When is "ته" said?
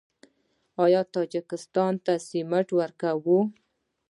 2.05-2.13